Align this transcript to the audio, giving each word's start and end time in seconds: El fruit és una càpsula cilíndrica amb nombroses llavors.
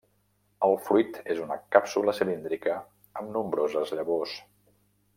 El 0.67 0.71
fruit 0.85 1.19
és 1.33 1.41
una 1.43 1.57
càpsula 1.77 2.15
cilíndrica 2.21 2.75
amb 3.23 3.33
nombroses 3.37 3.97
llavors. 4.01 4.39